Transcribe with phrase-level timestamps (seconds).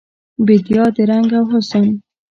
[0.45, 1.87] بیدیا د رنګ او حسن